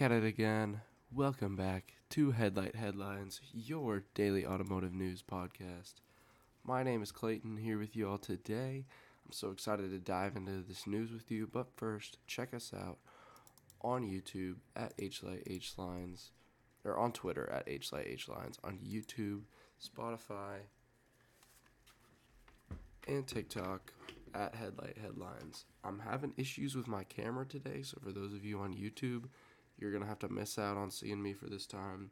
At 0.00 0.12
it 0.12 0.24
again. 0.24 0.80
Welcome 1.12 1.56
back 1.56 1.92
to 2.08 2.30
Headlight 2.30 2.74
Headlines, 2.74 3.42
your 3.52 4.04
daily 4.14 4.46
automotive 4.46 4.94
news 4.94 5.22
podcast. 5.22 5.96
My 6.64 6.82
name 6.82 7.02
is 7.02 7.12
Clayton, 7.12 7.58
here 7.58 7.78
with 7.78 7.94
you 7.94 8.08
all 8.08 8.16
today. 8.16 8.86
I'm 9.26 9.32
so 9.32 9.50
excited 9.50 9.90
to 9.90 9.98
dive 9.98 10.36
into 10.36 10.64
this 10.66 10.86
news 10.86 11.12
with 11.12 11.30
you, 11.30 11.46
but 11.52 11.76
first, 11.76 12.16
check 12.26 12.54
us 12.54 12.72
out 12.74 12.96
on 13.82 14.08
YouTube 14.08 14.56
at 14.74 14.96
HLightHlines, 14.96 16.30
or 16.82 16.96
on 16.96 17.12
Twitter 17.12 17.50
at 17.52 17.66
HLightHlines, 17.66 18.56
on 18.64 18.78
YouTube, 18.78 19.42
Spotify, 19.86 20.60
and 23.06 23.26
TikTok 23.26 23.92
at 24.34 24.54
Headlight 24.54 24.96
Headlines. 24.96 25.66
I'm 25.84 25.98
having 25.98 26.32
issues 26.38 26.74
with 26.74 26.88
my 26.88 27.04
camera 27.04 27.44
today, 27.44 27.82
so 27.82 27.98
for 28.02 28.12
those 28.12 28.32
of 28.32 28.46
you 28.46 28.60
on 28.60 28.72
YouTube, 28.72 29.24
you're 29.80 29.92
gonna 29.92 30.06
have 30.06 30.18
to 30.20 30.28
miss 30.28 30.58
out 30.58 30.76
on 30.76 30.90
seeing 30.90 31.22
me 31.22 31.32
for 31.32 31.46
this 31.46 31.66
time. 31.66 32.10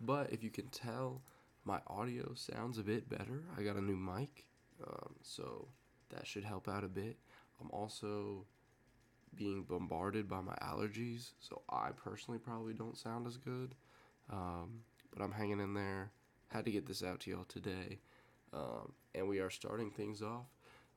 But 0.00 0.32
if 0.32 0.42
you 0.42 0.50
can 0.50 0.68
tell, 0.68 1.22
my 1.64 1.80
audio 1.86 2.34
sounds 2.34 2.78
a 2.78 2.82
bit 2.82 3.08
better. 3.08 3.44
I 3.56 3.62
got 3.62 3.76
a 3.76 3.80
new 3.80 3.96
mic, 3.96 4.44
um, 4.86 5.14
so 5.22 5.68
that 6.10 6.26
should 6.26 6.44
help 6.44 6.68
out 6.68 6.84
a 6.84 6.88
bit. 6.88 7.16
I'm 7.60 7.70
also 7.70 8.46
being 9.34 9.62
bombarded 9.62 10.28
by 10.28 10.40
my 10.40 10.54
allergies, 10.62 11.30
so 11.40 11.62
I 11.68 11.90
personally 11.90 12.38
probably 12.38 12.74
don't 12.74 12.96
sound 12.96 13.26
as 13.26 13.36
good. 13.36 13.74
Um, 14.30 14.80
but 15.12 15.22
I'm 15.22 15.32
hanging 15.32 15.60
in 15.60 15.74
there. 15.74 16.12
Had 16.48 16.64
to 16.64 16.70
get 16.70 16.86
this 16.86 17.02
out 17.02 17.20
to 17.20 17.30
y'all 17.30 17.44
today. 17.44 17.98
Um, 18.52 18.92
and 19.14 19.28
we 19.28 19.40
are 19.40 19.50
starting 19.50 19.90
things 19.90 20.22
off 20.22 20.46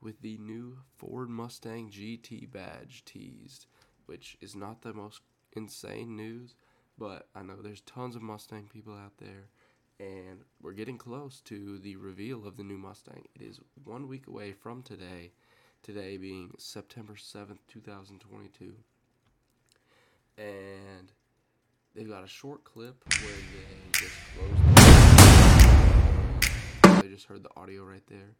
with 0.02 0.22
the 0.22 0.38
new 0.38 0.78
Ford 0.95 1.30
Mustang 1.30 1.89
GT 1.91 2.52
badge 2.52 3.03
teased, 3.05 3.67
which 4.05 4.38
is 4.41 4.55
not 4.55 4.81
the 4.81 4.94
most 4.94 5.22
insane 5.53 6.16
news, 6.16 6.55
but 6.97 7.27
I 7.35 7.41
know 7.44 7.55
there's 7.61 7.81
tons 7.81 8.16
of 8.16 8.21
Mustang 8.21 8.69
people 8.71 8.94
out 8.94 9.17
there, 9.17 9.49
and 9.99 10.41
we're 10.61 10.73
getting 10.73 10.97
close 10.97 11.41
to 11.41 11.77
the 11.80 11.95
reveal 11.95 12.47
of 12.47 12.57
the 12.57 12.63
new 12.63 12.77
Mustang. 12.77 13.25
It 13.35 13.41
is 13.41 13.59
one 13.83 14.07
week 14.07 14.27
away 14.27 14.53
from 14.53 14.81
today, 14.83 15.31
today 15.83 16.17
being 16.17 16.52
September 16.57 17.13
7th, 17.13 17.59
2022. 17.67 18.73
And 20.38 21.11
they've 21.94 22.09
got 22.09 22.23
a 22.23 22.27
short 22.27 22.63
clip 22.63 23.03
where 23.22 23.33
they 23.53 23.91
just 23.94 24.16
close. 24.35 24.52
They 27.02 27.09
just 27.09 27.25
heard 27.25 27.44
the 27.44 27.49
audio 27.57 27.83
right 27.83 28.05
there. 28.07 28.35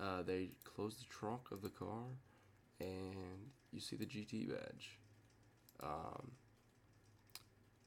Uh, 0.00 0.22
they 0.22 0.50
close 0.64 0.96
the 0.96 1.04
trunk 1.04 1.50
of 1.50 1.60
the 1.62 1.68
car, 1.68 2.04
and 2.80 3.50
you 3.72 3.80
see 3.80 3.96
the 3.96 4.06
GT 4.06 4.48
badge. 4.48 4.98
Um, 5.82 6.32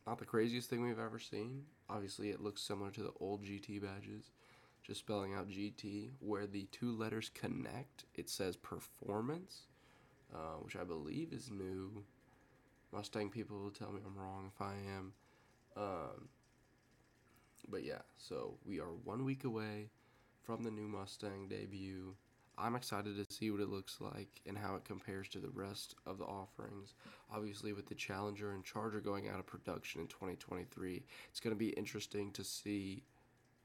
not 0.07 0.19
the 0.19 0.25
craziest 0.25 0.69
thing 0.69 0.83
we've 0.83 0.99
ever 0.99 1.19
seen. 1.19 1.63
Obviously, 1.89 2.29
it 2.29 2.41
looks 2.41 2.61
similar 2.61 2.91
to 2.91 3.03
the 3.03 3.13
old 3.19 3.43
GT 3.43 3.81
badges, 3.81 4.31
just 4.83 4.99
spelling 5.01 5.33
out 5.33 5.49
GT. 5.49 6.09
Where 6.19 6.47
the 6.47 6.67
two 6.71 6.91
letters 6.91 7.29
connect, 7.33 8.05
it 8.15 8.29
says 8.29 8.55
performance, 8.55 9.63
uh, 10.33 10.57
which 10.61 10.75
I 10.75 10.83
believe 10.83 11.33
is 11.33 11.51
new. 11.51 12.03
Mustang 12.91 13.29
people 13.29 13.57
will 13.59 13.71
tell 13.71 13.91
me 13.91 14.01
I'm 14.05 14.17
wrong 14.17 14.51
if 14.53 14.61
I 14.61 14.73
am. 14.97 15.13
Um, 15.77 16.29
but 17.69 17.83
yeah, 17.83 18.01
so 18.17 18.57
we 18.65 18.79
are 18.79 18.91
one 19.03 19.23
week 19.23 19.43
away 19.43 19.89
from 20.43 20.63
the 20.63 20.71
new 20.71 20.87
Mustang 20.87 21.47
debut. 21.47 22.15
I'm 22.57 22.75
excited 22.75 23.15
to 23.15 23.33
see 23.33 23.49
what 23.49 23.61
it 23.61 23.69
looks 23.69 23.97
like 23.99 24.41
and 24.45 24.57
how 24.57 24.75
it 24.75 24.85
compares 24.85 25.29
to 25.29 25.39
the 25.39 25.49
rest 25.49 25.95
of 26.05 26.17
the 26.17 26.25
offerings. 26.25 26.93
Obviously, 27.33 27.73
with 27.73 27.87
the 27.87 27.95
Challenger 27.95 28.51
and 28.51 28.63
Charger 28.63 28.99
going 28.99 29.29
out 29.29 29.39
of 29.39 29.47
production 29.47 30.01
in 30.01 30.07
2023, 30.07 31.03
it's 31.29 31.39
going 31.39 31.55
to 31.55 31.59
be 31.59 31.69
interesting 31.69 32.31
to 32.31 32.43
see 32.43 33.03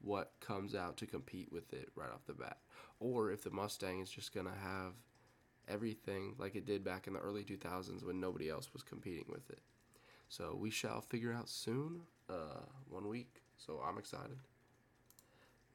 what 0.01 0.31
comes 0.39 0.75
out 0.75 0.97
to 0.97 1.05
compete 1.05 1.51
with 1.51 1.73
it 1.73 1.89
right 1.95 2.09
off 2.09 2.25
the 2.25 2.33
bat. 2.33 2.57
Or 2.99 3.31
if 3.31 3.43
the 3.43 3.51
Mustang 3.51 3.99
is 3.99 4.09
just 4.09 4.33
going 4.33 4.45
to 4.45 4.51
have 4.51 4.93
everything 5.67 6.35
like 6.37 6.55
it 6.55 6.65
did 6.65 6.83
back 6.83 7.07
in 7.07 7.13
the 7.13 7.19
early 7.19 7.43
2000s 7.43 8.03
when 8.03 8.19
nobody 8.19 8.49
else 8.49 8.69
was 8.73 8.83
competing 8.83 9.25
with 9.29 9.49
it. 9.49 9.59
So 10.29 10.57
we 10.59 10.69
shall 10.69 11.01
figure 11.01 11.33
out 11.33 11.49
soon, 11.49 12.01
uh, 12.29 12.61
one 12.89 13.07
week. 13.07 13.41
So 13.57 13.81
I'm 13.85 13.97
excited. 13.97 14.37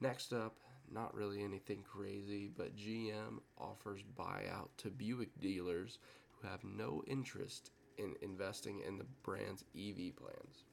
Next 0.00 0.32
up, 0.32 0.56
not 0.92 1.14
really 1.14 1.42
anything 1.42 1.82
crazy, 1.82 2.50
but 2.56 2.76
GM 2.76 3.38
offers 3.58 4.00
buyout 4.18 4.68
to 4.78 4.90
Buick 4.90 5.40
dealers 5.40 5.98
who 6.32 6.48
have 6.48 6.64
no 6.64 7.02
interest 7.06 7.70
in 7.98 8.14
investing 8.22 8.80
in 8.86 8.98
the 8.98 9.06
brand's 9.22 9.64
EV 9.76 10.16
plans. 10.16 10.64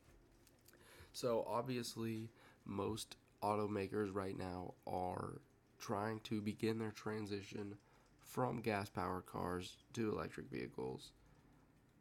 So, 1.11 1.45
obviously, 1.47 2.29
most 2.65 3.15
automakers 3.41 4.13
right 4.13 4.37
now 4.37 4.73
are 4.85 5.41
trying 5.79 6.19
to 6.21 6.41
begin 6.41 6.77
their 6.77 6.91
transition 6.91 7.75
from 8.19 8.61
gas 8.61 8.89
powered 8.89 9.25
cars 9.25 9.77
to 9.93 10.11
electric 10.11 10.49
vehicles. 10.51 11.11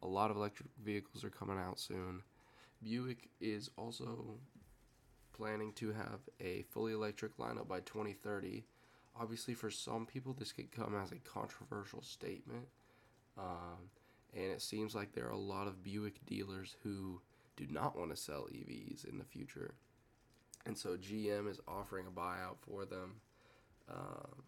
A 0.03 0.07
lot 0.07 0.31
of 0.31 0.37
electric 0.37 0.69
vehicles 0.85 1.25
are 1.25 1.31
coming 1.31 1.59
out 1.59 1.81
soon. 1.81 2.23
Buick 2.83 3.29
is 3.41 3.71
also 3.77 4.39
planning 5.39 5.73
to 5.75 5.93
have 5.93 6.21
a 6.41 6.63
fully 6.71 6.93
electric 6.93 7.37
lineup 7.39 7.69
by 7.69 7.81
2030. 7.81 8.65
Obviously, 9.19 9.55
for 9.55 9.71
some 9.71 10.07
people, 10.07 10.33
this 10.33 10.53
could 10.53 10.73
come 10.73 10.95
as 11.01 11.13
a 11.13 11.17
controversial 11.17 12.03
statement. 12.03 12.67
Um, 13.39 13.91
and 14.35 14.47
it 14.47 14.63
seems 14.63 14.95
like 14.95 15.13
there 15.13 15.27
are 15.27 15.33
a 15.33 15.39
lot 15.39 15.67
of 15.67 15.83
Buick 15.83 16.25
dealers 16.27 16.77
who 16.83 17.21
do 17.57 17.67
not 17.71 17.97
want 17.99 18.11
to 18.11 18.17
sell 18.17 18.49
EVs 18.53 19.09
in 19.09 19.19
the 19.19 19.25
future. 19.25 19.75
And 20.67 20.77
so 20.77 20.97
GM 20.97 21.49
is 21.49 21.61
offering 21.67 22.07
a 22.07 22.11
buyout 22.11 22.59
for 22.61 22.85
them 22.85 23.15
um, 23.91 24.43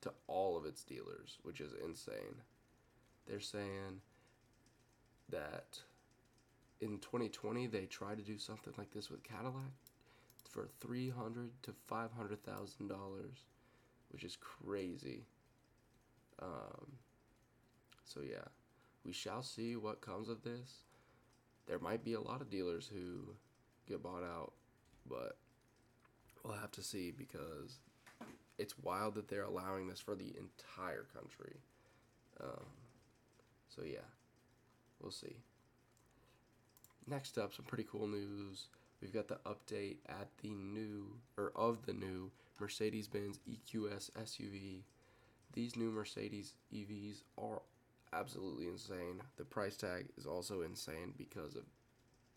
to 0.00 0.12
all 0.26 0.56
of 0.56 0.64
its 0.64 0.82
dealers, 0.84 1.38
which 1.42 1.60
is 1.60 1.72
insane. 1.84 2.42
They're 3.26 3.40
saying 3.40 4.00
that 5.28 5.80
in 6.80 6.98
2020 6.98 7.66
they 7.66 7.86
tried 7.86 8.18
to 8.18 8.24
do 8.24 8.38
something 8.38 8.72
like 8.78 8.90
this 8.92 9.10
with 9.10 9.22
Cadillac 9.22 9.72
for 10.48 10.68
300 10.80 11.50
to 11.62 11.72
500 11.86 12.42
thousand 12.42 12.88
dollars, 12.88 13.44
which 14.10 14.24
is 14.24 14.36
crazy. 14.36 15.26
Um, 16.40 16.92
so 18.04 18.20
yeah, 18.20 18.46
we 19.04 19.12
shall 19.12 19.42
see 19.42 19.76
what 19.76 20.00
comes 20.00 20.28
of 20.28 20.42
this. 20.42 20.84
There 21.66 21.78
might 21.78 22.04
be 22.04 22.14
a 22.14 22.20
lot 22.20 22.40
of 22.40 22.48
dealers 22.48 22.90
who 22.92 23.34
get 23.86 24.02
bought 24.02 24.22
out, 24.22 24.52
but 25.08 25.36
we'll 26.42 26.54
have 26.54 26.70
to 26.72 26.82
see 26.82 27.10
because 27.10 27.80
it's 28.58 28.78
wild 28.78 29.14
that 29.16 29.28
they're 29.28 29.42
allowing 29.42 29.86
this 29.86 30.00
for 30.00 30.14
the 30.14 30.34
entire 30.38 31.06
country. 31.14 31.56
Um, 32.40 32.64
so 33.68 33.82
yeah, 33.84 34.06
we'll 35.00 35.10
see. 35.10 35.36
Next 37.08 37.38
up, 37.38 37.54
some 37.54 37.64
pretty 37.64 37.86
cool 37.90 38.06
news. 38.06 38.66
We've 39.00 39.14
got 39.14 39.28
the 39.28 39.38
update 39.46 39.96
at 40.08 40.28
the 40.42 40.50
new, 40.50 41.06
or 41.38 41.52
of 41.56 41.86
the 41.86 41.94
new 41.94 42.30
Mercedes 42.60 43.08
Benz 43.08 43.40
EQS 43.48 44.10
SUV. 44.10 44.82
These 45.54 45.76
new 45.76 45.90
Mercedes 45.90 46.52
EVs 46.74 47.22
are 47.38 47.62
absolutely 48.12 48.66
insane. 48.66 49.22
The 49.36 49.44
price 49.44 49.76
tag 49.76 50.08
is 50.18 50.26
also 50.26 50.60
insane 50.60 51.14
because 51.16 51.54
of 51.54 51.62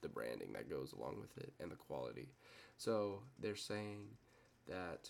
the 0.01 0.07
branding 0.07 0.53
that 0.53 0.69
goes 0.69 0.93
along 0.93 1.17
with 1.19 1.37
it 1.37 1.51
and 1.59 1.69
the 1.69 1.75
quality. 1.75 2.29
So 2.77 3.23
they're 3.41 3.57
saying 3.57 4.07
that 4.69 5.09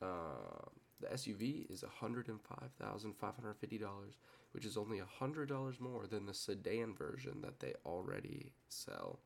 uh, 0.00 0.64
the 1.00 1.08
SUV 1.08 1.70
is 1.70 1.84
$105,550 2.02 4.14
which 4.52 4.64
is 4.64 4.76
only 4.76 5.00
$100 5.20 5.80
more 5.80 6.06
than 6.06 6.26
the 6.26 6.34
sedan 6.34 6.94
version 6.94 7.40
that 7.42 7.60
they 7.60 7.72
already 7.86 8.52
sell. 8.68 9.20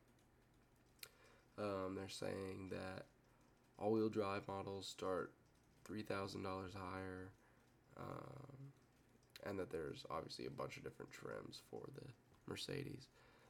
Um, 1.57 1.95
they're 1.95 2.09
saying 2.09 2.71
that 2.71 3.05
all 3.79 3.91
wheel 3.91 4.09
drive 4.09 4.47
models 4.47 4.87
start 4.87 5.31
$3,000 5.89 6.43
higher, 6.73 7.29
um, 7.97 8.71
and 9.45 9.59
that 9.59 9.71
there's 9.71 10.05
obviously 10.09 10.45
a 10.45 10.51
bunch 10.51 10.77
of 10.77 10.83
different 10.83 11.11
trims 11.11 11.61
for 11.69 11.81
the 11.95 12.07
Mercedes. 12.47 13.07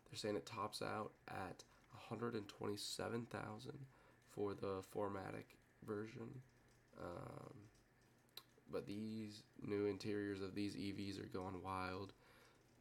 They're 0.10 0.18
saying 0.18 0.36
it 0.36 0.46
tops 0.46 0.82
out 0.82 1.12
at 1.28 1.64
127,000 2.10 3.72
for 4.30 4.54
the 4.54 4.84
4MATIC 4.96 5.56
version. 5.88 6.42
Um, 7.02 7.35
but 8.72 8.88
these 8.88 9.44
new 9.62 9.86
interiors 9.86 10.42
of 10.42 10.56
these 10.56 10.76
EVs 10.76 11.22
are 11.22 11.28
going 11.28 11.62
wild. 11.64 12.14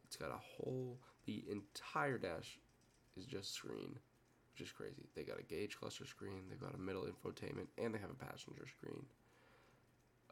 It's 0.05 0.15
got 0.15 0.29
a 0.29 0.37
whole, 0.37 0.99
the 1.25 1.43
entire 1.49 2.17
dash 2.17 2.59
is 3.17 3.25
just 3.25 3.53
screen, 3.53 3.97
which 4.53 4.67
is 4.67 4.71
crazy. 4.71 5.09
They 5.15 5.23
got 5.23 5.39
a 5.39 5.43
gauge 5.43 5.77
cluster 5.77 6.05
screen, 6.05 6.43
they've 6.49 6.59
got 6.59 6.75
a 6.75 6.77
middle 6.79 7.03
infotainment, 7.03 7.67
and 7.77 7.93
they 7.93 7.99
have 7.99 8.11
a 8.11 8.25
passenger 8.25 8.65
screen. 8.67 9.05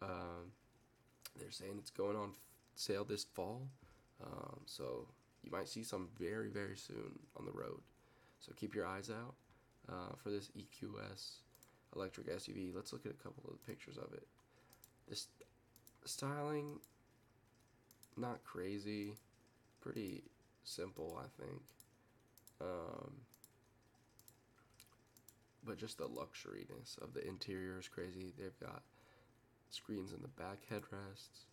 Um, 0.01 0.51
they're 1.39 1.51
saying 1.51 1.75
it's 1.77 1.89
going 1.89 2.15
on 2.15 2.33
sale 2.75 3.03
this 3.03 3.23
fall. 3.23 3.67
Um, 4.23 4.61
so 4.65 5.07
you 5.43 5.51
might 5.51 5.67
see 5.67 5.83
some 5.83 6.09
very, 6.19 6.49
very 6.49 6.77
soon 6.77 7.19
on 7.37 7.45
the 7.45 7.51
road. 7.51 7.81
So 8.39 8.51
keep 8.55 8.75
your 8.75 8.85
eyes 8.85 9.09
out 9.09 9.35
uh, 9.89 10.15
for 10.21 10.29
this 10.29 10.49
EQS 10.57 11.37
electric 11.95 12.27
SUV. 12.27 12.73
Let's 12.75 12.93
look 12.93 13.05
at 13.05 13.11
a 13.11 13.23
couple 13.23 13.43
of 13.45 13.53
the 13.53 13.71
pictures 13.71 13.97
of 13.97 14.13
it. 14.13 14.27
This 15.07 15.27
styling, 16.05 16.79
not 18.17 18.43
crazy, 18.43 19.15
pretty 19.81 20.23
simple, 20.63 21.19
I 21.19 21.41
think. 21.41 21.61
Um, 22.61 23.11
but 25.65 25.77
just 25.77 25.97
the 25.97 26.07
luxuriness 26.07 27.01
of 27.01 27.13
the 27.13 27.25
interior 27.27 27.79
is 27.79 27.87
crazy. 27.87 28.33
They've 28.37 28.59
got 28.59 28.83
screens 29.69 30.13
in 30.13 30.21
the 30.21 30.27
back 30.27 30.59
headrests, 30.71 31.45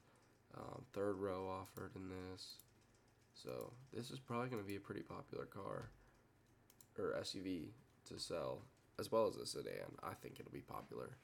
um, 0.56 0.84
third 0.92 1.16
row 1.16 1.48
offered 1.48 1.92
in 1.96 2.08
this. 2.08 2.56
So 3.34 3.72
this 3.92 4.10
is 4.10 4.18
probably 4.18 4.48
going 4.48 4.62
to 4.62 4.68
be 4.68 4.76
a 4.76 4.80
pretty 4.80 5.02
popular 5.02 5.46
car 5.46 5.90
or 6.98 7.14
SUV 7.20 7.68
to 8.08 8.18
sell, 8.18 8.62
as 8.98 9.10
well 9.10 9.26
as 9.26 9.36
a 9.36 9.46
sedan. 9.46 9.96
I 10.02 10.14
think 10.14 10.38
it'll 10.38 10.52
be 10.52 10.60
popular. 10.60 11.16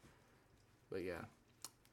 But 0.90 1.02
yeah. 1.02 1.24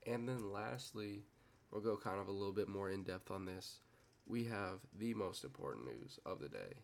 And 0.05 0.27
then 0.27 0.51
lastly, 0.51 1.23
we'll 1.71 1.81
go 1.81 1.97
kind 1.97 2.19
of 2.19 2.27
a 2.27 2.31
little 2.31 2.53
bit 2.53 2.67
more 2.67 2.89
in 2.89 3.03
depth 3.03 3.31
on 3.31 3.45
this. 3.45 3.79
We 4.25 4.45
have 4.45 4.79
the 4.97 5.13
most 5.13 5.43
important 5.43 5.85
news 5.85 6.19
of 6.25 6.39
the 6.39 6.49
day. 6.49 6.81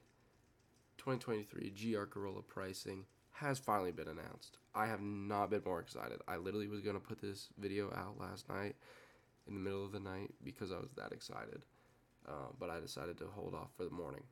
2023 0.98 1.94
GR 1.94 2.04
Corolla 2.04 2.42
pricing 2.42 3.06
has 3.32 3.58
finally 3.58 3.92
been 3.92 4.08
announced. 4.08 4.58
I 4.76 4.88
have 4.88 5.02
not 5.02 5.50
been 5.50 5.62
more 5.66 5.80
excited. 5.80 6.20
I 6.28 6.38
literally 6.38 6.68
was 6.68 6.82
going 6.82 6.96
to 6.96 7.06
put 7.06 7.22
this 7.22 7.48
video 7.58 7.88
out 7.96 8.20
last 8.20 8.50
night 8.50 8.76
in 9.48 9.54
the 9.54 9.60
middle 9.60 9.86
of 9.86 9.94
the 9.94 10.00
night 10.00 10.32
because 10.44 10.72
I 10.72 10.78
was 10.78 10.92
that 10.98 11.14
excited. 11.14 11.64
Uh, 12.28 12.52
but 12.60 12.70
I 12.70 12.80
decided 12.80 13.18
to 13.20 13.28
hold 13.34 13.56
off 13.56 13.70
for 13.78 13.86
the 13.86 13.90
morning. 13.90 14.24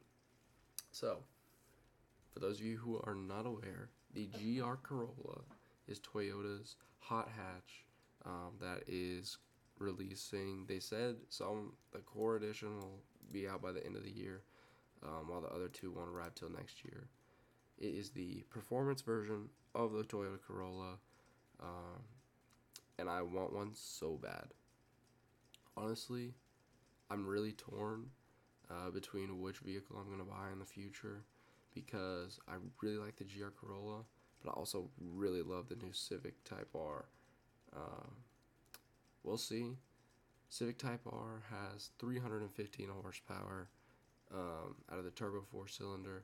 So, 0.91 1.19
for 2.33 2.39
those 2.39 2.59
of 2.59 2.65
you 2.65 2.77
who 2.77 3.01
are 3.05 3.15
not 3.15 3.45
aware, 3.45 3.89
the 4.13 4.27
GR 4.27 4.73
Corolla 4.83 5.41
is 5.87 5.99
Toyota's 5.99 6.75
hot 6.99 7.29
hatch 7.35 7.85
um, 8.27 8.53
that 8.59 8.83
is 8.87 9.37
releasing. 9.79 10.65
They 10.67 10.79
said 10.79 11.15
some 11.29 11.73
the 11.91 11.99
core 11.99 12.35
edition 12.35 12.77
will 12.79 12.99
be 13.31 13.47
out 13.47 13.61
by 13.61 13.71
the 13.71 13.85
end 13.85 13.95
of 13.95 14.03
the 14.03 14.11
year, 14.11 14.41
um, 15.03 15.27
while 15.27 15.41
the 15.41 15.49
other 15.49 15.67
two 15.67 15.91
won't 15.91 16.09
arrive 16.09 16.35
till 16.35 16.49
next 16.49 16.83
year. 16.83 17.07
It 17.79 17.93
is 17.93 18.09
the 18.09 18.43
performance 18.49 19.01
version 19.01 19.49
of 19.75 19.93
the 19.93 20.03
Toyota 20.03 20.39
Corolla, 20.45 20.97
um, 21.61 22.01
and 22.99 23.09
I 23.09 23.21
want 23.21 23.53
one 23.53 23.71
so 23.73 24.19
bad. 24.21 24.47
Honestly, 25.75 26.33
I'm 27.09 27.25
really 27.25 27.51
torn 27.51 28.07
uh, 28.69 28.89
between 28.89 29.41
which 29.41 29.59
vehicle 29.59 29.97
I'm 29.99 30.07
going 30.07 30.19
to 30.19 30.25
buy 30.25 30.51
in 30.51 30.59
the 30.59 30.65
future 30.65 31.23
because 31.73 32.39
I 32.47 32.53
really 32.81 32.97
like 32.97 33.15
the 33.17 33.25
GR 33.25 33.49
Corolla, 33.61 34.01
but 34.43 34.49
I 34.51 34.53
also 34.53 34.89
really 34.99 35.43
love 35.43 35.69
the 35.69 35.75
new 35.75 35.93
Civic 35.93 36.43
Type 36.43 36.69
R. 36.75 37.05
Uh, 37.75 38.07
we'll 39.23 39.37
see. 39.37 39.77
Civic 40.49 40.77
Type 40.77 41.01
R 41.05 41.43
has 41.49 41.89
315 41.99 42.89
horsepower 43.01 43.69
um, 44.33 44.75
out 44.91 44.99
of 44.99 45.05
the 45.05 45.11
turbo 45.11 45.41
four 45.51 45.67
cylinder. 45.67 46.23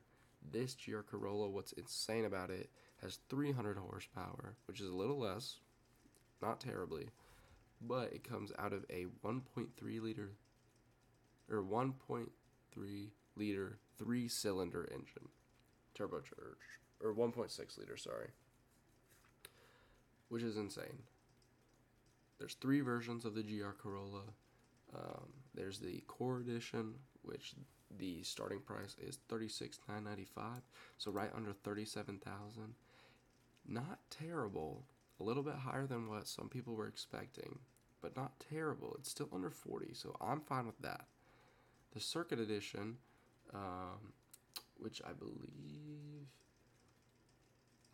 This 0.50 0.74
GR 0.74 1.00
Corolla, 1.00 1.48
what's 1.48 1.72
insane 1.72 2.24
about 2.24 2.50
it, 2.50 2.70
has 3.02 3.18
300 3.28 3.76
horsepower, 3.76 4.56
which 4.66 4.80
is 4.80 4.88
a 4.88 4.94
little 4.94 5.18
less, 5.18 5.56
not 6.42 6.60
terribly, 6.60 7.08
but 7.80 8.12
it 8.12 8.28
comes 8.28 8.52
out 8.58 8.72
of 8.72 8.84
a 8.90 9.06
1.3 9.24 9.68
liter 10.00 10.32
or 11.50 11.62
1.3 11.62 12.28
liter 13.36 13.78
three 13.98 14.28
cylinder 14.28 14.88
engine, 14.92 15.28
turbocharged, 15.98 16.78
or 17.02 17.14
1.6 17.14 17.78
liter, 17.78 17.96
sorry, 17.96 18.28
which 20.28 20.42
is 20.42 20.56
insane. 20.56 21.02
There's 22.38 22.54
three 22.54 22.80
versions 22.80 23.24
of 23.24 23.34
the 23.34 23.42
GR 23.42 23.70
Corolla. 23.78 24.22
Um, 24.94 25.28
there's 25.54 25.78
the 25.78 26.02
Core 26.06 26.40
Edition, 26.40 26.94
which 27.22 27.54
the 27.98 28.22
starting 28.22 28.60
price 28.60 28.96
is 29.00 29.18
thirty 29.28 29.48
six 29.48 29.78
nine 29.88 30.04
ninety 30.04 30.24
five, 30.24 30.62
so 30.98 31.10
right 31.10 31.30
under 31.34 31.52
thirty 31.52 31.84
seven 31.84 32.18
thousand. 32.18 32.74
Not 33.66 33.98
terrible, 34.10 34.84
a 35.20 35.22
little 35.24 35.42
bit 35.42 35.54
higher 35.54 35.86
than 35.86 36.08
what 36.08 36.28
some 36.28 36.48
people 36.48 36.74
were 36.74 36.88
expecting, 36.88 37.58
but 38.02 38.16
not 38.16 38.44
terrible. 38.50 38.96
It's 38.98 39.10
still 39.10 39.28
under 39.32 39.50
forty, 39.50 39.94
so 39.94 40.16
I'm 40.20 40.40
fine 40.40 40.66
with 40.66 40.78
that. 40.80 41.06
The 41.92 42.00
Circuit 42.00 42.40
Edition, 42.40 42.96
um, 43.54 44.12
which 44.76 45.00
I 45.04 45.12
believe 45.12 46.26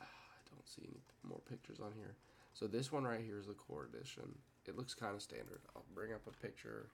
I 0.01 0.07
don't 0.51 0.67
see 0.67 0.83
any 0.85 1.01
more 1.29 1.41
pictures 1.49 1.79
on 1.81 1.93
here. 1.97 2.17
So 2.55 2.67
this 2.67 2.93
one 2.93 3.05
right 3.05 3.21
here 3.25 3.39
is 3.39 3.47
the 3.47 3.55
Core 3.55 3.89
Edition. 3.93 4.39
It 4.67 4.77
looks 4.77 4.95
kind 4.95 5.15
of 5.15 5.23
standard. 5.23 5.61
I'll 5.75 5.85
bring 5.95 6.13
up 6.13 6.21
a 6.27 6.47
picture 6.47 6.89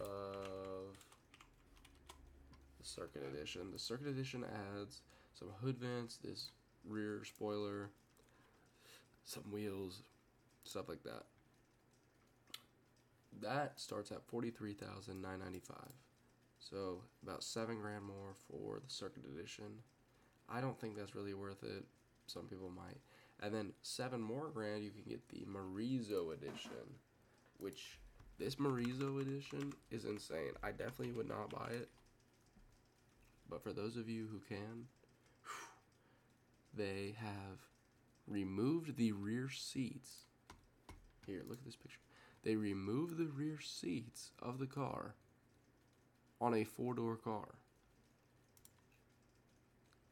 of 0.00 0.96
the 2.78 2.84
Circuit 2.84 3.22
Edition. 3.32 3.70
The 3.72 3.78
Circuit 3.78 4.08
Edition 4.08 4.44
adds 4.76 5.00
some 5.34 5.48
hood 5.62 5.78
vents, 5.78 6.18
this 6.18 6.50
rear 6.86 7.22
spoiler, 7.24 7.90
some 9.24 9.44
wheels, 9.50 10.02
stuff 10.64 10.88
like 10.88 11.02
that. 11.04 11.24
That 13.40 13.80
starts 13.80 14.10
at 14.10 14.26
forty 14.26 14.50
three 14.50 14.74
thousand 14.74 15.22
nine 15.22 15.38
ninety 15.38 15.60
five. 15.60 15.92
So 16.58 17.02
about 17.22 17.42
seven 17.42 17.80
grand 17.80 18.04
more 18.04 18.34
for 18.48 18.80
the 18.84 18.92
Circuit 18.92 19.22
Edition. 19.32 19.82
I 20.50 20.60
don't 20.60 20.78
think 20.78 20.96
that's 20.96 21.14
really 21.14 21.34
worth 21.34 21.62
it. 21.62 21.84
Some 22.26 22.44
people 22.44 22.70
might. 22.70 22.98
And 23.40 23.54
then 23.54 23.72
seven 23.82 24.20
more 24.20 24.48
grand, 24.52 24.82
you 24.82 24.90
can 24.90 25.04
get 25.08 25.28
the 25.28 25.46
Morizo 25.46 26.32
Edition, 26.32 26.96
which 27.58 27.98
this 28.38 28.56
Morizo 28.56 29.20
Edition 29.20 29.72
is 29.90 30.04
insane. 30.04 30.52
I 30.62 30.70
definitely 30.70 31.12
would 31.12 31.28
not 31.28 31.50
buy 31.50 31.68
it. 31.70 31.88
But 33.48 33.62
for 33.62 33.72
those 33.72 33.96
of 33.96 34.08
you 34.08 34.26
who 34.30 34.40
can, 34.48 34.86
they 36.74 37.16
have 37.18 37.58
removed 38.26 38.96
the 38.96 39.12
rear 39.12 39.48
seats. 39.50 40.24
Here, 41.26 41.42
look 41.48 41.58
at 41.58 41.64
this 41.64 41.76
picture. 41.76 41.98
They 42.42 42.56
removed 42.56 43.16
the 43.16 43.26
rear 43.26 43.58
seats 43.60 44.32
of 44.40 44.58
the 44.58 44.66
car 44.66 45.14
on 46.40 46.54
a 46.54 46.64
four 46.64 46.94
door 46.94 47.16
car. 47.16 47.54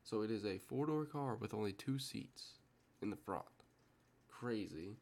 So 0.02 0.22
it 0.22 0.30
is 0.30 0.44
a 0.44 0.58
four 0.58 0.86
door 0.86 1.04
car 1.04 1.34
with 1.34 1.54
only 1.54 1.72
two 1.72 1.98
seats 1.98 2.52
in 3.06 3.10
the 3.10 3.16
front. 3.16 3.44
Crazy, 4.28 4.96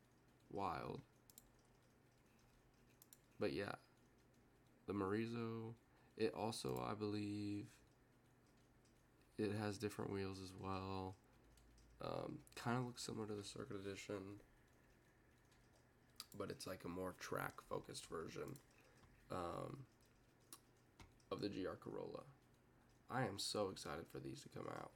wild. 0.52 1.00
But 3.40 3.54
yeah, 3.54 3.72
the 4.86 4.92
Morizo, 4.92 5.72
it 6.18 6.34
also, 6.38 6.84
I 6.86 6.92
believe, 6.92 7.64
it 9.38 9.52
has 9.58 9.78
different 9.78 10.12
wheels 10.12 10.38
as 10.42 10.52
well. 10.60 11.16
Um, 12.04 12.40
kind 12.54 12.76
of 12.76 12.84
looks 12.84 13.02
similar 13.02 13.26
to 13.26 13.32
the 13.32 13.42
Circuit 13.42 13.76
Edition, 13.76 14.40
but 16.36 16.50
it's 16.50 16.66
like 16.66 16.82
a 16.84 16.88
more 16.88 17.14
track 17.18 17.54
focused 17.70 18.06
version 18.10 18.56
um, 19.32 19.78
of 21.32 21.40
the 21.40 21.48
GR 21.48 21.76
Corolla. 21.80 22.24
I 23.10 23.22
am 23.22 23.38
so 23.38 23.70
excited 23.70 24.04
for 24.12 24.18
these 24.18 24.42
to 24.42 24.50
come 24.50 24.66
out. 24.68 24.90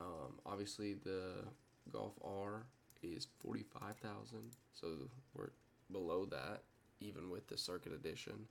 Um, 0.00 0.38
obviously, 0.46 0.94
the 0.94 1.44
Golf 1.92 2.14
R 2.24 2.66
is 3.02 3.28
forty 3.40 3.62
five 3.62 3.96
thousand, 3.96 4.56
so 4.72 4.88
we're 5.34 5.50
below 5.90 6.26
that, 6.26 6.62
even 7.00 7.30
with 7.30 7.46
the 7.48 7.56
Circuit 7.56 7.92
Edition. 7.92 8.46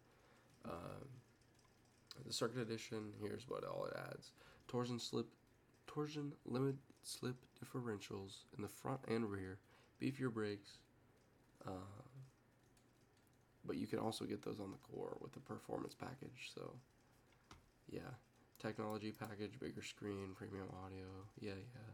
Um, 0.65 1.08
the 2.25 2.34
Circuit 2.34 2.62
Edition, 2.62 3.13
here's 3.22 3.48
what 3.48 3.63
all 3.63 3.86
it 3.86 3.98
adds: 4.10 4.32
Torsen 4.67 5.00
slip, 5.00 5.27
Torsen 5.88 6.32
limit 6.46 6.75
slip 7.03 7.36
differentials 7.63 8.44
in 8.56 8.62
the 8.62 8.67
front 8.67 9.01
and 9.08 9.29
rear, 9.29 9.60
beefier 10.01 10.34
brakes. 10.34 10.79
Uh, 11.65 12.03
but 13.65 13.75
you 13.75 13.88
can 13.88 14.00
also 14.00 14.24
get 14.25 14.44
those 14.44 14.60
on 14.60 14.72
the 14.72 14.77
core 14.77 15.17
with 15.20 15.34
the 15.34 15.39
performance 15.39 15.94
package. 15.94 16.51
So, 16.56 16.74
yeah, 17.89 18.15
technology 18.60 19.12
package, 19.12 19.60
bigger 19.60 19.84
screen, 19.84 20.34
premium 20.36 20.67
audio. 20.86 21.06
Yeah, 21.39 21.51
yeah. 21.51 21.91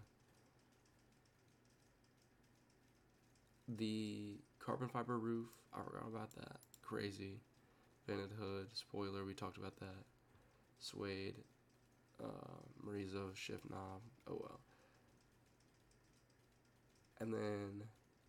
The 3.67 4.35
carbon 4.59 4.89
fiber 4.89 5.17
roof, 5.17 5.47
I 5.73 5.81
forgot 5.83 6.07
about 6.07 6.35
that. 6.35 6.57
Crazy. 6.81 7.39
Vented 8.07 8.31
hood, 8.37 8.67
spoiler, 8.73 9.23
we 9.23 9.33
talked 9.33 9.57
about 9.57 9.77
that. 9.79 10.03
Suede, 10.79 11.35
uh, 12.21 12.85
Morizo 12.85 13.33
shift 13.33 13.69
knob. 13.69 14.01
Oh 14.29 14.37
well. 14.41 14.59
And 17.21 17.33
then 17.33 17.83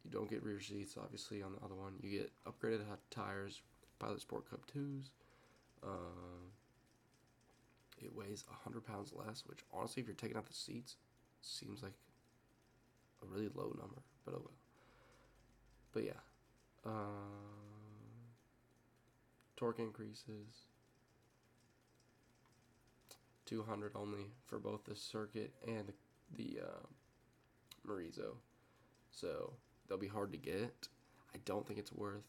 you 0.04 0.10
don't 0.10 0.30
get 0.30 0.44
rear 0.44 0.60
seats, 0.60 0.96
obviously, 0.96 1.42
on 1.42 1.52
the 1.52 1.64
other 1.64 1.74
one. 1.74 1.94
You 2.00 2.10
get 2.10 2.30
upgraded 2.46 2.82
tires, 3.10 3.60
Pilot 3.98 4.20
Sport 4.20 4.48
Cup 4.48 4.60
2s. 4.72 5.10
Uh, 5.82 6.46
it 8.00 8.14
weighs 8.14 8.44
100 8.48 8.86
pounds 8.86 9.12
less, 9.12 9.42
which 9.46 9.60
honestly, 9.72 10.00
if 10.02 10.06
you're 10.06 10.14
taking 10.14 10.36
out 10.36 10.46
the 10.46 10.54
seats, 10.54 10.96
seems 11.40 11.82
like 11.82 11.94
a 13.22 13.26
really 13.26 13.48
low 13.54 13.74
number, 13.78 14.02
but 14.24 14.34
oh 14.34 14.42
well. 14.44 14.63
But 15.94 16.04
yeah. 16.04 16.12
Uh, 16.84 16.90
torque 19.56 19.78
increases. 19.78 20.66
200 23.46 23.92
only 23.94 24.32
for 24.46 24.58
both 24.58 24.84
the 24.84 24.96
circuit 24.96 25.52
and 25.66 25.86
the, 25.86 25.94
the 26.36 26.60
uh, 26.62 26.86
Morizo. 27.88 28.36
So 29.12 29.52
they'll 29.88 29.98
be 29.98 30.08
hard 30.08 30.32
to 30.32 30.38
get. 30.38 30.88
I 31.34 31.38
don't 31.44 31.66
think 31.66 31.78
it's 31.78 31.92
worth. 31.92 32.24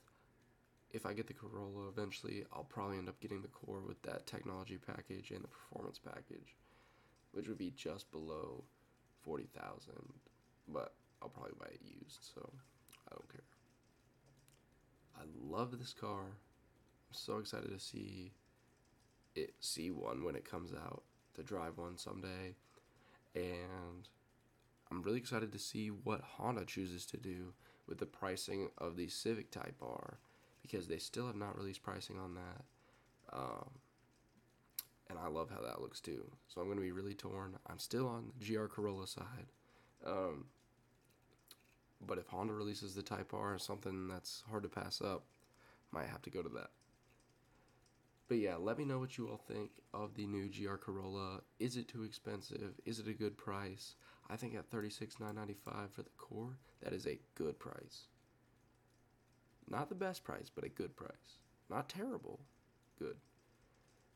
If 0.92 1.06
I 1.06 1.14
get 1.14 1.28
the 1.28 1.34
Corolla 1.34 1.90
eventually, 1.90 2.46
I'll 2.54 2.64
probably 2.64 2.98
end 2.98 3.10
up 3.10 3.20
getting 3.20 3.42
the 3.42 3.48
core 3.50 3.82
with 3.86 4.02
that 4.04 4.28
technology 4.28 4.78
package 4.78 5.32
and 5.32 5.44
the 5.44 5.48
performance 5.48 6.00
package, 6.00 6.56
which 7.32 7.48
would 7.48 7.58
be 7.58 7.74
just 7.76 8.12
below 8.12 8.64
40,000, 9.24 9.94
but 10.70 10.94
I'll 11.22 11.30
probably 11.30 11.54
buy 11.60 11.68
it 11.68 11.82
used, 11.84 12.20
so 12.34 12.50
don't 13.16 13.32
care. 13.32 13.42
I 15.18 15.24
love 15.42 15.78
this 15.78 15.94
car. 15.94 16.24
I'm 16.24 17.14
so 17.14 17.38
excited 17.38 17.72
to 17.72 17.80
see 17.80 18.32
it 19.36 19.54
see 19.60 19.92
one 19.92 20.24
when 20.24 20.36
it 20.36 20.50
comes 20.50 20.72
out, 20.74 21.04
to 21.36 21.44
drive 21.44 21.78
one 21.78 21.98
someday. 21.98 22.56
And 23.36 24.08
I'm 24.90 25.02
really 25.02 25.18
excited 25.18 25.52
to 25.52 25.60
see 25.60 25.90
what 25.90 26.22
Honda 26.22 26.66
chooses 26.66 27.06
to 27.08 27.18
do 27.18 27.54
with 27.88 27.98
the 27.98 28.06
pricing 28.06 28.70
of 28.78 28.96
the 28.96 29.08
Civic 29.08 29.52
Type 29.52 29.76
R 29.82 30.20
because 30.62 30.88
they 30.88 30.98
still 30.98 31.28
have 31.28 31.36
not 31.36 31.58
released 31.58 31.84
pricing 31.84 32.18
on 32.18 32.36
that. 32.36 33.38
Um, 33.38 33.70
and 35.10 35.20
I 35.20 35.28
love 35.28 35.50
how 35.50 35.62
that 35.62 35.82
looks 35.82 36.00
too. 36.00 36.26
So 36.48 36.62
I'm 36.62 36.68
going 36.68 36.78
to 36.78 36.84
be 36.84 36.92
really 36.92 37.14
torn. 37.14 37.58
I'm 37.68 37.80
still 37.80 38.08
on 38.08 38.32
the 38.40 38.46
GR 38.46 38.66
Corolla 38.66 39.08
side. 39.08 39.52
Um, 40.06 40.46
but 42.06 42.18
if 42.18 42.28
Honda 42.28 42.54
releases 42.54 42.96
the 42.96 43.02
Type 43.02 43.34
R, 43.34 43.56
or 43.56 43.60
something 43.60 44.08
that's 44.08 44.44
hard 44.50 44.64
to 44.64 44.70
pass 44.70 45.02
up, 45.02 45.26
might 45.92 46.08
have 46.08 46.22
to 46.24 46.30
go 46.30 46.42
to 46.42 46.50
that. 46.50 46.70
But 48.28 48.38
yeah, 48.38 48.56
let 48.56 48.78
me 48.78 48.86
know 48.86 49.00
what 49.00 49.18
you 49.18 49.28
all 49.28 49.38
think 49.48 49.70
of 49.94 50.16
the 50.16 50.26
new 50.26 50.50
GR 50.50 50.76
Corolla. 50.76 51.42
Is 51.60 51.78
it 51.78 51.88
too 51.88 52.04
expensive? 52.04 52.74
Is 52.86 53.00
it 53.00 53.08
a 53.08 53.14
good 53.14 53.38
price? 53.38 53.96
I 54.30 54.36
think 54.36 54.56
at 54.56 54.72
$36,995 54.72 55.92
for 55.92 56.02
the 56.02 56.10
core, 56.18 56.58
that 56.82 56.94
is 56.94 57.06
a 57.06 57.20
good 57.36 57.60
price. 57.60 58.08
Not 59.70 59.90
the 59.90 59.96
best 59.96 60.24
price, 60.24 60.50
but 60.54 60.64
a 60.64 60.70
good 60.70 60.96
price. 60.96 61.40
Not 61.70 61.90
terrible. 61.90 62.40
Good. 62.98 63.18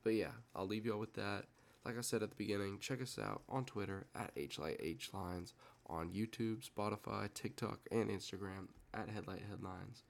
But 0.04 0.14
yeah, 0.14 0.32
I'll 0.56 0.68
leave 0.68 0.86
y'all 0.86 1.00
with 1.00 1.14
that. 1.14 1.46
Like 1.86 1.98
I 1.98 2.02
said 2.02 2.24
at 2.24 2.30
the 2.30 2.36
beginning, 2.36 2.80
check 2.80 3.02
us 3.02 3.18
out 3.22 3.44
on 3.48 3.66
Twitter 3.66 4.08
at 4.16 4.36
HlightHlines, 4.36 5.54
on 5.90 6.12
YouTube, 6.12 6.68
Spotify, 6.70 7.34
TikTok, 7.34 7.80
and 7.92 8.10
Instagram 8.10 8.68
at 8.94 9.10
Headlight 9.10 9.44
Headlines. 9.50 10.04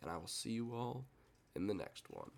And 0.00 0.10
I 0.10 0.16
will 0.16 0.28
see 0.28 0.50
you 0.50 0.72
all 0.74 1.06
in 1.56 1.66
the 1.66 1.74
next 1.74 2.10
one. 2.10 2.30